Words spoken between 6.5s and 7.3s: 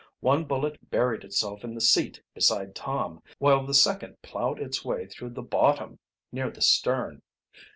stern.